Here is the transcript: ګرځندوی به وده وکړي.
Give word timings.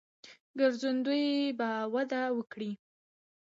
ګرځندوی 0.59 1.25
به 1.59 1.69
وده 1.93 2.23
وکړي. 2.37 2.71